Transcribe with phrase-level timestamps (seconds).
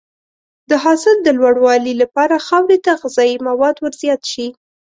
[0.69, 4.47] د حاصل د لوړوالي لپاره خاورې ته غذایي مواد ورزیات شي.